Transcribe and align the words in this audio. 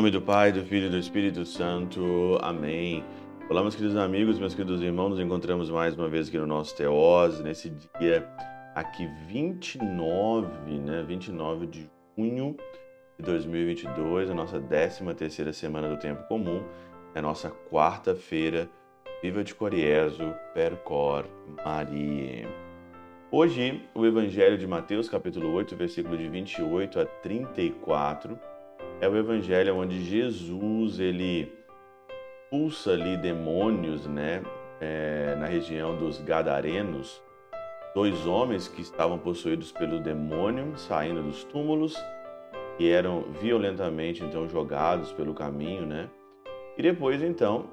nome 0.00 0.10
do 0.10 0.22
Pai, 0.22 0.50
do 0.50 0.62
Filho 0.62 0.86
e 0.86 0.88
do 0.88 0.96
Espírito 0.96 1.44
Santo. 1.44 2.38
Amém. 2.40 3.04
Olá, 3.50 3.60
meus 3.60 3.74
queridos 3.74 3.98
amigos, 3.98 4.38
meus 4.38 4.54
queridos 4.54 4.80
irmãos, 4.80 5.10
nos 5.10 5.20
encontramos 5.20 5.68
mais 5.68 5.94
uma 5.94 6.08
vez 6.08 6.28
aqui 6.28 6.38
no 6.38 6.46
nosso 6.46 6.74
Teose, 6.74 7.42
nesse 7.42 7.70
dia 8.00 8.26
aqui 8.74 9.06
29, 9.26 10.48
né, 10.78 11.04
29 11.06 11.66
de 11.66 11.90
junho 12.16 12.56
de 13.18 13.26
2022, 13.26 14.30
a 14.30 14.34
nossa 14.34 14.58
13 14.58 15.04
terceira 15.14 15.52
semana 15.52 15.90
do 15.90 15.98
Tempo 15.98 16.26
Comum, 16.28 16.62
é 17.14 17.18
a 17.18 17.22
nossa 17.22 17.50
quarta-feira, 17.70 18.70
Viva 19.22 19.44
de 19.44 19.54
Coriezo, 19.54 20.32
Percor 20.54 21.26
Maria. 21.62 22.48
Hoje, 23.30 23.86
o 23.94 24.06
Evangelho 24.06 24.56
de 24.56 24.66
Mateus, 24.66 25.10
capítulo 25.10 25.52
8, 25.52 25.76
versículo 25.76 26.16
de 26.16 26.26
28 26.26 27.00
a 27.00 27.04
34, 27.04 28.38
é 29.00 29.08
o 29.08 29.16
evangelho 29.16 29.76
onde 29.76 30.04
Jesus 30.04 31.00
ele 31.00 31.50
expulsa 32.44 32.92
ali 32.92 33.16
demônios, 33.16 34.06
né, 34.06 34.42
é, 34.80 35.34
na 35.36 35.46
região 35.46 35.96
dos 35.96 36.20
Gadarenos, 36.20 37.22
dois 37.94 38.26
homens 38.26 38.68
que 38.68 38.82
estavam 38.82 39.18
possuídos 39.18 39.72
pelo 39.72 40.00
demônio 40.00 40.76
saindo 40.76 41.22
dos 41.22 41.44
túmulos 41.44 41.96
e 42.78 42.88
eram 42.88 43.22
violentamente 43.40 44.22
então 44.22 44.48
jogados 44.48 45.12
pelo 45.12 45.34
caminho, 45.34 45.86
né? 45.86 46.08
E 46.76 46.82
depois 46.82 47.22
então 47.22 47.66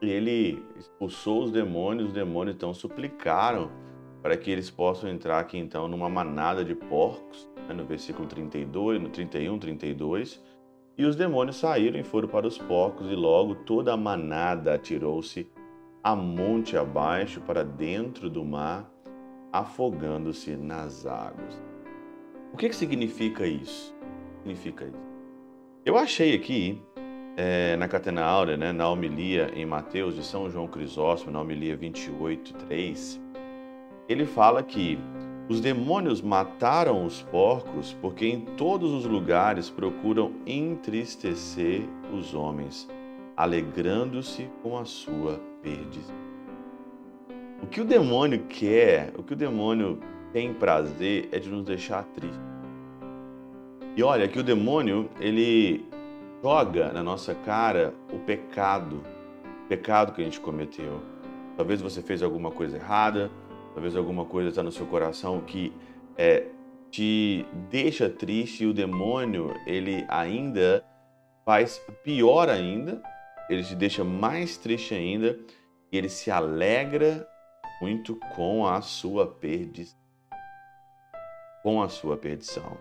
ele 0.00 0.62
expulsou 0.76 1.44
os 1.44 1.50
demônios, 1.50 2.08
os 2.08 2.12
demônios 2.12 2.56
então 2.56 2.72
suplicaram 2.72 3.70
para 4.22 4.36
que 4.36 4.50
eles 4.50 4.70
possam 4.70 5.08
entrar 5.10 5.38
aqui 5.38 5.58
então 5.58 5.88
numa 5.88 6.08
manada 6.08 6.64
de 6.64 6.74
porcos, 6.74 7.48
né? 7.68 7.74
no 7.74 7.84
versículo 7.84 8.26
32, 8.26 9.00
no 9.00 9.08
31, 9.08 9.58
32, 9.58 10.42
e 11.00 11.04
os 11.06 11.16
demônios 11.16 11.56
saíram 11.56 11.98
e 11.98 12.02
foram 12.04 12.28
para 12.28 12.46
os 12.46 12.58
porcos, 12.58 13.10
e 13.10 13.14
logo 13.14 13.54
toda 13.54 13.94
a 13.94 13.96
manada 13.96 14.74
atirou-se 14.74 15.50
a 16.04 16.14
monte 16.14 16.76
abaixo 16.76 17.40
para 17.40 17.64
dentro 17.64 18.28
do 18.28 18.44
mar, 18.44 18.86
afogando-se 19.50 20.54
nas 20.58 21.06
águas. 21.06 21.58
O 22.52 22.56
que, 22.58 22.68
que 22.68 22.76
significa 22.76 23.46
isso? 23.46 23.96
Significa 24.40 24.84
isso. 24.84 25.10
Eu 25.86 25.96
achei 25.96 26.34
aqui 26.34 26.78
é, 27.34 27.76
na 27.76 27.88
Catena 27.88 28.22
Áurea, 28.22 28.58
né, 28.58 28.70
na 28.70 28.86
homilia 28.86 29.50
em 29.54 29.64
Mateus 29.64 30.14
de 30.14 30.22
São 30.22 30.50
João 30.50 30.68
Crisóstomo, 30.68 31.32
na 31.32 31.40
homilia 31.40 31.78
28, 31.78 32.52
3, 32.66 33.18
ele 34.06 34.26
fala 34.26 34.62
que 34.62 34.98
os 35.50 35.60
demônios 35.60 36.22
mataram 36.22 37.04
os 37.04 37.22
porcos 37.22 37.92
porque 38.00 38.24
em 38.24 38.40
todos 38.40 38.92
os 38.92 39.04
lugares 39.04 39.68
procuram 39.68 40.30
entristecer 40.46 41.82
os 42.16 42.34
homens, 42.34 42.88
alegrando-se 43.36 44.48
com 44.62 44.78
a 44.78 44.84
sua 44.84 45.40
perdição. 45.60 46.14
O 47.60 47.66
que 47.66 47.80
o 47.80 47.84
demônio 47.84 48.44
quer, 48.48 49.12
o 49.18 49.24
que 49.24 49.32
o 49.32 49.36
demônio 49.36 49.98
tem 50.32 50.54
prazer 50.54 51.28
é 51.32 51.40
de 51.40 51.48
nos 51.48 51.64
deixar 51.64 52.04
tristes. 52.04 52.38
E 53.96 54.04
olha 54.04 54.28
que 54.28 54.38
o 54.38 54.44
demônio, 54.44 55.10
ele 55.18 55.84
joga 56.40 56.92
na 56.92 57.02
nossa 57.02 57.34
cara 57.34 57.92
o 58.12 58.20
pecado, 58.20 59.02
o 59.64 59.68
pecado 59.68 60.12
que 60.12 60.20
a 60.20 60.24
gente 60.24 60.38
cometeu. 60.38 61.00
Talvez 61.56 61.82
você 61.82 62.00
fez 62.00 62.22
alguma 62.22 62.52
coisa 62.52 62.76
errada, 62.76 63.32
Talvez 63.74 63.96
alguma 63.96 64.24
coisa 64.24 64.48
está 64.48 64.62
no 64.62 64.72
seu 64.72 64.86
coração 64.86 65.40
que 65.40 65.72
é, 66.16 66.46
te 66.90 67.46
deixa 67.70 68.08
triste 68.08 68.64
e 68.64 68.66
o 68.66 68.74
demônio 68.74 69.54
ele 69.66 70.04
ainda 70.08 70.84
faz 71.44 71.78
pior 72.02 72.48
ainda, 72.48 73.00
ele 73.48 73.62
te 73.62 73.74
deixa 73.74 74.04
mais 74.04 74.56
triste 74.56 74.94
ainda 74.94 75.38
e 75.90 75.96
ele 75.96 76.08
se 76.08 76.30
alegra 76.30 77.26
muito 77.80 78.16
com 78.34 78.66
a 78.66 78.80
sua 78.82 79.26
perdição. 79.26 79.98
Com 81.62 81.82
a 81.82 81.88
sua 81.88 82.16
perdição. 82.16 82.76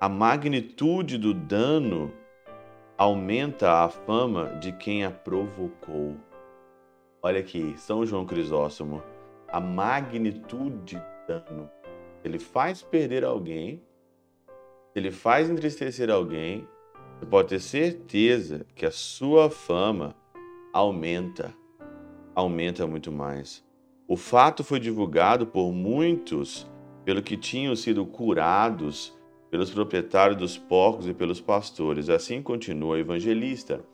A 0.00 0.08
magnitude 0.08 1.16
do 1.16 1.32
dano 1.32 2.12
aumenta 2.96 3.84
a 3.84 3.88
fama 3.88 4.56
de 4.60 4.72
quem 4.72 5.04
a 5.04 5.10
provocou. 5.10 6.16
Olha 7.22 7.40
aqui, 7.40 7.74
São 7.78 8.04
João 8.04 8.26
Crisóstomo 8.26 9.02
a 9.54 9.60
magnitude 9.60 10.96
do 10.96 11.02
dano. 11.28 11.70
Ele 12.24 12.40
faz 12.40 12.82
perder 12.82 13.24
alguém, 13.24 13.80
ele 14.96 15.12
faz 15.12 15.48
entristecer 15.48 16.10
alguém, 16.10 16.66
você 17.16 17.26
pode 17.26 17.48
ter 17.50 17.60
certeza 17.60 18.66
que 18.74 18.84
a 18.84 18.90
sua 18.90 19.48
fama 19.48 20.16
aumenta, 20.72 21.54
aumenta 22.34 22.84
muito 22.84 23.12
mais. 23.12 23.64
O 24.08 24.16
fato 24.16 24.64
foi 24.64 24.80
divulgado 24.80 25.46
por 25.46 25.72
muitos 25.72 26.68
pelo 27.04 27.22
que 27.22 27.36
tinham 27.36 27.76
sido 27.76 28.04
curados 28.04 29.16
pelos 29.52 29.70
proprietários 29.70 30.36
dos 30.36 30.58
porcos 30.58 31.06
e 31.06 31.14
pelos 31.14 31.40
pastores. 31.40 32.08
Assim 32.08 32.42
continua 32.42 32.96
o 32.96 32.98
evangelista. 32.98 33.84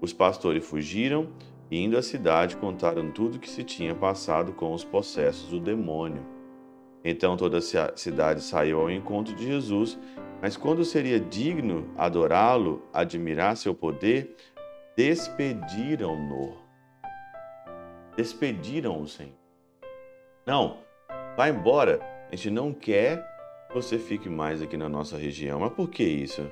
Os 0.00 0.12
pastores 0.12 0.64
fugiram 0.64 1.28
indo 1.70 1.96
à 1.98 2.02
cidade, 2.02 2.56
contaram 2.56 3.10
tudo 3.10 3.36
o 3.36 3.38
que 3.38 3.48
se 3.48 3.62
tinha 3.62 3.94
passado 3.94 4.52
com 4.52 4.72
os 4.72 4.84
possessos 4.84 5.48
do 5.48 5.60
demônio. 5.60 6.24
Então 7.04 7.36
toda 7.36 7.58
a 7.58 7.96
cidade 7.96 8.42
saiu 8.42 8.80
ao 8.80 8.90
encontro 8.90 9.34
de 9.34 9.44
Jesus, 9.46 9.98
mas 10.40 10.56
quando 10.56 10.84
seria 10.84 11.20
digno 11.20 11.88
adorá-lo, 11.96 12.82
admirar 12.92 13.56
seu 13.56 13.74
poder, 13.74 14.34
despediram-no. 14.96 16.56
Despediram 18.16 19.00
o 19.00 19.06
Senhor. 19.06 19.32
Não, 20.46 20.78
vá 21.36 21.48
embora. 21.48 22.00
A 22.30 22.36
gente 22.36 22.50
não 22.50 22.72
quer 22.72 23.24
que 23.68 23.74
você 23.74 23.98
fique 23.98 24.28
mais 24.28 24.60
aqui 24.60 24.76
na 24.76 24.88
nossa 24.88 25.16
região. 25.16 25.60
Mas 25.60 25.72
por 25.72 25.88
que 25.88 26.02
isso? 26.02 26.50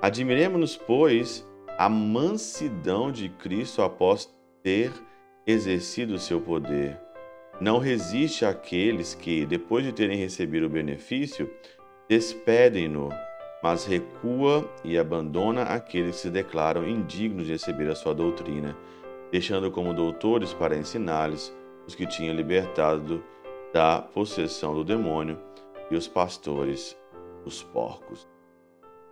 Admiremos-nos, 0.00 0.76
pois, 0.76 1.46
a 1.78 1.88
mansidão 1.88 3.10
de 3.10 3.28
Cristo 3.28 3.82
após 3.82 4.33
ter 4.64 4.90
exercido 5.46 6.14
o 6.14 6.18
seu 6.18 6.40
poder. 6.40 6.98
Não 7.60 7.78
resiste 7.78 8.46
àqueles 8.46 9.14
que, 9.14 9.44
depois 9.44 9.84
de 9.84 9.92
terem 9.92 10.16
recebido 10.16 10.66
o 10.66 10.70
benefício, 10.70 11.48
despedem-no, 12.08 13.10
mas 13.62 13.84
recua 13.84 14.68
e 14.82 14.98
abandona 14.98 15.62
aqueles 15.64 16.16
que 16.16 16.22
se 16.22 16.30
declaram 16.30 16.88
indignos 16.88 17.46
de 17.46 17.52
receber 17.52 17.90
a 17.90 17.94
sua 17.94 18.14
doutrina, 18.14 18.74
deixando 19.30 19.70
como 19.70 19.92
doutores 19.92 20.54
para 20.54 20.76
ensinar-lhes 20.76 21.54
os 21.86 21.94
que 21.94 22.06
tinham 22.06 22.34
libertado 22.34 23.22
da 23.72 24.00
possessão 24.00 24.74
do 24.74 24.82
demônio 24.82 25.38
e 25.90 25.94
os 25.94 26.08
pastores, 26.08 26.96
os 27.44 27.62
porcos. 27.62 28.26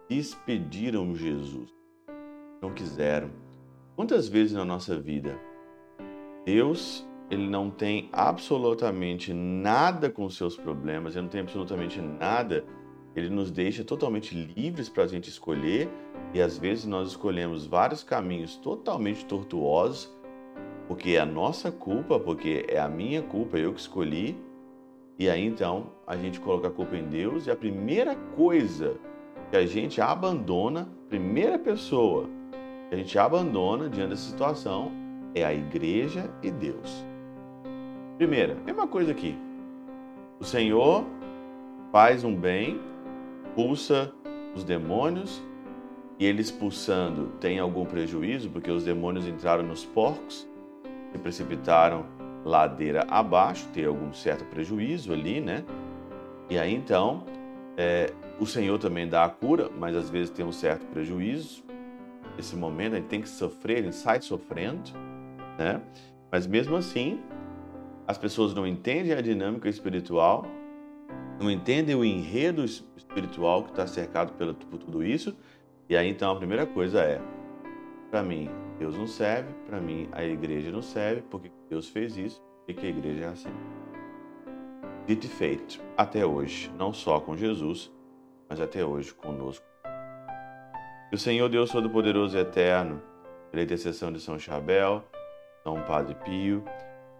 Despediram 0.08 1.14
Jesus. 1.14 1.70
Não 2.60 2.72
quiseram 2.72 3.30
Quantas 4.02 4.26
vezes 4.26 4.52
na 4.52 4.64
nossa 4.64 4.98
vida 4.98 5.38
Deus 6.44 7.08
ele 7.30 7.48
não 7.48 7.70
tem 7.70 8.08
absolutamente 8.12 9.32
nada 9.32 10.10
com 10.10 10.28
seus 10.28 10.56
problemas, 10.56 11.14
ele 11.14 11.22
não 11.22 11.28
tem 11.28 11.40
absolutamente 11.40 12.00
nada, 12.00 12.64
ele 13.14 13.30
nos 13.30 13.52
deixa 13.52 13.84
totalmente 13.84 14.34
livres 14.34 14.88
para 14.88 15.04
a 15.04 15.06
gente 15.06 15.28
escolher 15.28 15.88
e 16.34 16.42
às 16.42 16.58
vezes 16.58 16.84
nós 16.84 17.10
escolhemos 17.10 17.64
vários 17.64 18.02
caminhos 18.02 18.56
totalmente 18.56 19.24
tortuosos 19.24 20.12
porque 20.88 21.10
é 21.10 21.20
a 21.20 21.24
nossa 21.24 21.70
culpa, 21.70 22.19
porque 22.19 22.66
é 22.66 22.80
a 22.80 22.88
minha 22.88 23.22
culpa, 23.22 23.56
eu 23.56 23.72
que 23.72 23.80
escolhi. 23.80 24.36
E 25.16 25.30
aí 25.30 25.46
então 25.46 25.93
a 26.08 26.16
gente 26.16 26.40
coloca 26.40 26.66
a 26.66 26.72
culpa 26.72 26.96
em 26.96 27.08
Deus 27.08 27.46
e 27.46 27.52
a 27.52 27.56
primeira 27.56 28.16
coisa 28.16 28.96
que 29.48 29.56
a 29.56 29.64
gente 29.64 30.00
abandona, 30.00 30.88
primeira 31.08 31.56
pessoa 31.56 32.42
a 32.93 32.97
gente 32.97 33.19
abandona 33.19 33.89
diante 33.89 34.11
dessa 34.11 34.29
situação 34.29 34.93
é 35.35 35.43
a 35.43 35.55
igreja 35.55 36.31
e 36.43 36.50
Deus. 36.50 37.03
Primeira, 38.19 38.55
mesma 38.67 38.87
coisa 38.87 39.12
aqui. 39.12 39.35
O 40.39 40.44
Senhor 40.44 41.06
faz 41.91 42.23
um 42.23 42.37
bem, 42.37 42.79
expulsa 43.47 44.12
os 44.55 44.62
demônios, 44.62 45.43
e 46.19 46.27
ele 46.27 46.43
expulsando 46.43 47.33
tem 47.41 47.59
algum 47.59 47.87
prejuízo, 47.87 48.50
porque 48.50 48.71
os 48.71 48.85
demônios 48.85 49.27
entraram 49.27 49.62
nos 49.62 49.87
porcos, 49.87 50.47
se 51.12 51.19
precipitaram 51.19 52.05
ladeira 52.44 53.06
abaixo, 53.09 53.67
tem 53.73 53.87
algum 53.87 54.12
certo 54.12 54.44
prejuízo 54.44 55.15
ali, 55.15 55.41
né? 55.41 55.65
E 56.50 56.59
aí 56.59 56.75
então, 56.75 57.25
é, 57.75 58.12
o 58.39 58.44
Senhor 58.44 58.79
também 58.79 59.09
dá 59.09 59.25
a 59.25 59.31
cura, 59.31 59.71
mas 59.79 59.97
às 59.97 60.11
vezes 60.11 60.29
tem 60.29 60.44
um 60.44 60.53
certo 60.53 60.85
prejuízo, 60.87 61.62
esse 62.38 62.56
momento, 62.56 62.94
a 62.94 62.96
gente 62.96 63.08
tem 63.08 63.20
que 63.20 63.29
sofrer, 63.29 63.84
gente 63.84 63.96
sai 63.96 64.20
sofrendo, 64.20 64.90
né? 65.58 65.81
Mas 66.31 66.46
mesmo 66.46 66.76
assim, 66.76 67.20
as 68.06 68.19
pessoas 68.19 68.55
não 68.55 68.67
entendem 68.67 69.12
a 69.12 69.20
dinâmica 69.20 69.69
espiritual, 69.69 70.46
não 71.38 71.50
entendem 71.50 71.94
o 71.94 72.05
enredo 72.05 72.64
espiritual 72.64 73.64
que 73.64 73.70
está 73.70 73.87
cercado 73.87 74.32
por 74.32 74.79
tudo 74.79 75.02
isso, 75.05 75.37
E 75.88 75.96
aí 75.96 76.08
então 76.08 76.31
a 76.32 76.37
primeira 76.37 76.64
coisa 76.64 77.00
é, 77.00 77.20
para 78.11 78.23
mim, 78.23 78.49
Deus 78.79 78.96
não 78.96 79.06
serve, 79.06 79.52
para 79.67 79.81
mim 79.81 80.08
a 80.12 80.25
igreja 80.25 80.70
não 80.70 80.81
serve, 80.81 81.23
porque 81.23 81.50
Deus 81.69 81.88
fez 81.88 82.17
isso 82.17 82.43
e 82.67 82.73
que 82.73 82.87
a 82.87 82.90
igreja 82.90 83.25
é 83.25 83.29
assim. 83.29 83.52
Dito 85.06 85.26
e 85.26 85.29
feito, 85.29 85.81
até 85.96 86.25
hoje, 86.25 86.70
não 86.79 86.93
só 86.93 87.20
com 87.20 87.37
Jesus, 87.37 87.93
mas 88.49 88.61
até 88.61 88.84
hoje 88.84 89.12
conosco. 89.12 89.71
Que 91.12 91.17
o 91.17 91.19
Senhor 91.19 91.47
Deus 91.50 91.70
Todo-Poderoso 91.70 92.38
e 92.38 92.41
Eterno, 92.41 93.03
pela 93.50 93.62
intercessão 93.62 94.11
de 94.11 94.19
São 94.19 94.38
Chabel, 94.38 95.05
São 95.62 95.79
Padre 95.82 96.14
Pio, 96.25 96.64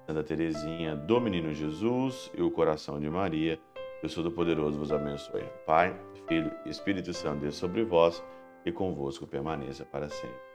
Santa 0.07 0.25
Teresinha, 0.25 0.97
do 0.97 1.21
Menino 1.21 1.53
Jesus 1.53 2.33
e 2.35 2.41
o 2.41 2.51
coração 2.51 2.99
de 2.99 3.11
Maria, 3.11 3.61
Deus 4.01 4.15
Todo-Poderoso 4.15 4.79
vos 4.79 4.91
abençoe. 4.91 5.45
Pai, 5.67 5.95
Filho 6.27 6.51
e 6.65 6.71
Espírito 6.71 7.13
Santo, 7.13 7.41
Deus 7.41 7.57
sobre 7.57 7.85
vós 7.85 8.25
e 8.65 8.73
convosco 8.73 9.27
permaneça 9.27 9.85
para 9.85 10.09
sempre. 10.09 10.52